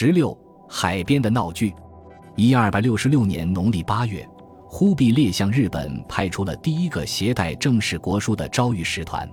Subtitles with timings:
[0.00, 1.74] 十六海边的闹剧。
[2.36, 4.24] 一二百六十六年农历八月，
[4.68, 9.28] 忽必烈向日本派出了第一个携带正式国书的昭御使团，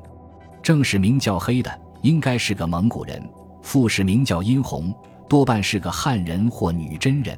[0.64, 3.22] 正史名叫黑的，应该是个蒙古人；
[3.62, 4.92] 副使名叫殷红，
[5.30, 7.38] 多半是个汉人或女真人。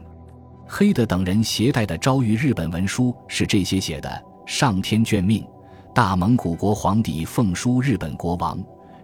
[0.65, 5.45] 黑的等人携带的昭谕日本文书是这些写的：上天眷命，
[5.93, 8.57] 大蒙古国皇帝奉书日本国王，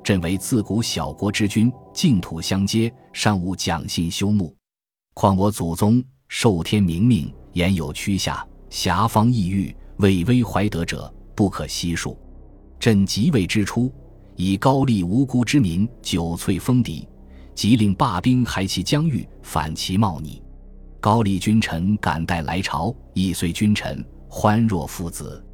[0.04, 4.54] 朕为自古小国之君，净土相接，尚无讲信修睦，
[5.14, 6.04] 况我祖宗。
[6.28, 12.18] 受天明命，言有屈下，侠方异域，畏威怀德者不可悉数。
[12.80, 13.94] 朕即位之初，
[14.36, 17.08] 以高丽无辜之民久淬封敌，
[17.54, 20.42] 即令罢兵还其疆域，反其冒逆。
[21.00, 25.46] 高丽君臣感戴来朝，亦随君臣欢若父子。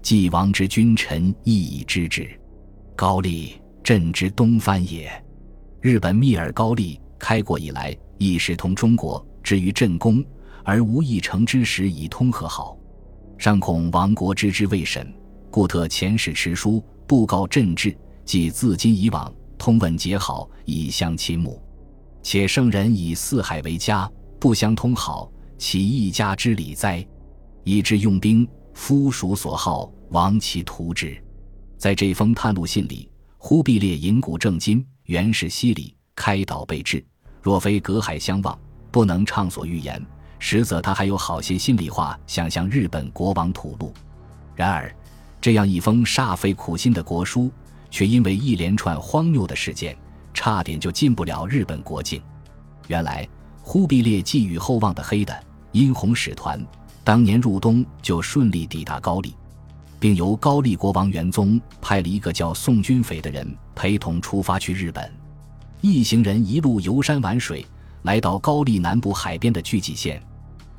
[0.00, 2.26] 既亡之君臣亦已知之。
[2.96, 5.10] 高丽，朕之东藩也。
[5.80, 9.24] 日本密尔高丽开国以来，亦是同中国。
[9.42, 10.24] 至于朕功，
[10.64, 12.78] 而无一成之时，以通和好。
[13.36, 15.12] 尚恐亡国之之未审，
[15.50, 21.60] 故特遣使持书布告朕志，即自今以往，通问结好，以相亲睦。
[22.22, 24.08] 且圣人以四海为家，
[24.38, 27.04] 不相通好，其一家之礼哉？
[27.64, 31.20] 以致用兵，夫属所好，亡其图之。
[31.76, 33.08] 在这封探路信里，
[33.44, 37.04] 忽必烈引古正今，原是西里，开导备至。
[37.42, 38.56] 若非隔海相望。
[38.92, 40.00] 不能畅所欲言，
[40.38, 43.92] 实则他还有好些心里话想向日本国王吐露。
[44.54, 44.94] 然而，
[45.40, 47.50] 这样一封煞费苦心的国书，
[47.90, 49.96] 却因为一连串荒谬的事件，
[50.32, 52.22] 差点就进不了日本国境。
[52.86, 53.28] 原来，
[53.60, 55.36] 忽必烈寄予厚望的黑的
[55.72, 56.64] 殷红使团，
[57.02, 59.34] 当年入冬就顺利抵达高丽，
[60.02, 65.08] 并由高丽国王元宗派了一个叫宋君斐的人陪同出发去日本。
[65.80, 67.64] 一行人一路游山玩水。
[68.02, 70.20] 来到高丽南部海边的巨济县，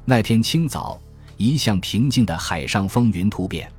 [0.04, 1.00] 那天清早，
[1.38, 3.72] 一向平静的海上风云突变。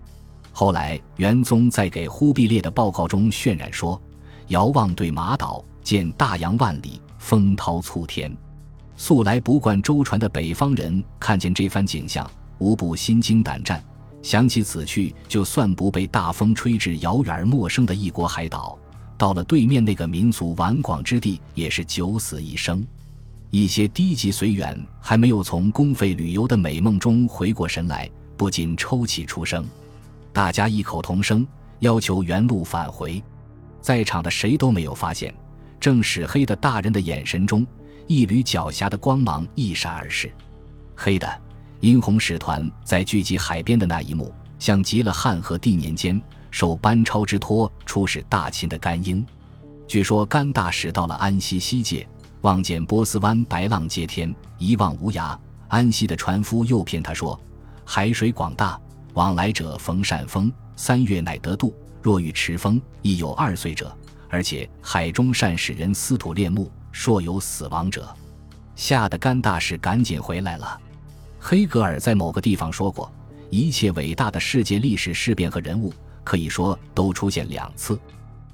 [0.50, 4.00] 后来，元宗在给忽必烈的报告中渲染说
[4.49, 8.34] ：“遥望对马岛，见大洋万里，风涛簇天。”
[8.97, 13.84] 素来不惯舟船的北方人看见这番景象，无不心惊胆战，
[14.24, 18.78] 想起此去，就算不被大风吹至遥远而陌生的异国海岛，
[19.18, 22.82] 到了对面那个民族顽广之地，也是九死一生。
[23.50, 29.62] 一些低级随员还没有从公费旅游的美梦中回过神来，不禁抽泣出声。
[30.32, 31.46] 大家异口同声
[31.80, 33.22] 要求原路返回。
[33.82, 35.34] 在场的谁都没有发现，
[35.78, 37.66] 正使黑的大人的眼神中，
[38.06, 40.32] 一缕狡黠的光芒一闪而逝。
[40.96, 41.28] 黑的
[41.84, 46.19] 殷红使团在聚集海边的那一幕，像极了汉和帝年间
[46.50, 49.22] 受班超之托出使大秦的甘英。
[49.87, 52.09] 据说甘大使到了安西西界。
[52.41, 55.39] 望见波斯湾白浪接天，一望无涯。
[55.69, 57.39] 安西的船夫诱骗他说
[57.84, 58.81] ：“海水广大，
[59.12, 61.75] 往来者逢善风，三月乃得渡。
[62.01, 63.95] 若遇迟风，亦有二岁者。
[64.31, 68.09] 而且海中善使人撕土炼木，说有死亡者。”
[68.75, 70.81] 吓得甘大使赶紧回来了。
[71.47, 73.12] 黑格尔在某个地方说过
[73.50, 75.93] ：“一切伟大的世界历史事变和人物，
[76.25, 78.00] 可以说都出现两次。”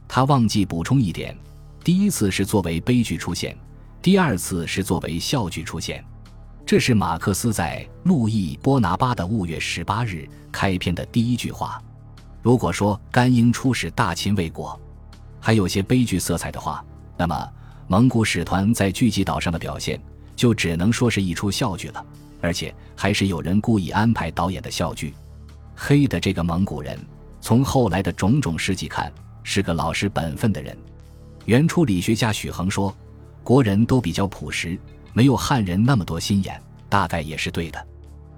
[0.09, 1.39] 他忘记补充一点：
[1.85, 3.57] 第一次是作为悲剧出现。
[4.03, 6.05] 第二次是作为笑剧出现，
[6.67, 11.81] 这是马克思在《路易波拿巴的五月十八日》开篇的第一句话。
[12.43, 14.77] 如果说甘英出使大秦未果
[15.39, 16.85] 还有些悲剧色彩的话，
[17.17, 17.49] 那么
[17.87, 20.03] 蒙古使团在聚集岛上的表现
[20.35, 22.05] 就只能说是一出笑剧了，
[22.41, 25.15] 而且还是有人故意安排导演的笑剧。
[25.75, 26.99] 黑的这个蒙古人，
[27.41, 29.13] 从后来的种种事迹看，
[29.43, 30.77] 是个老实本分的人。
[31.47, 32.95] 原初理学家许衡说。
[33.43, 34.79] 国人都比较朴实，
[35.15, 37.87] 没有汉人那么多心眼，大概也是对的。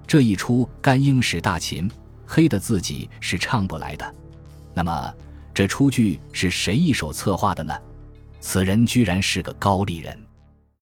[0.07, 1.91] 这一出甘英使大秦，
[2.25, 4.15] 黑的自己是唱不来的。
[4.73, 5.15] 那么
[5.53, 7.75] 这出剧是谁一手策划的呢？
[8.41, 10.17] 此人居然是个高丽人。